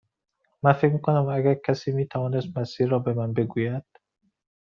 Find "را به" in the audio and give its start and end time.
2.89-3.13